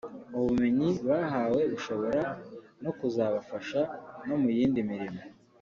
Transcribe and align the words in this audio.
ubumenyi 0.37 0.89
bahawe 1.07 1.61
bushobora 1.71 2.23
no 2.83 2.91
kuzabafasha 2.99 3.79
no 4.27 4.35
mu 4.41 4.49
yindi 4.57 4.79
mirimo 4.91 5.21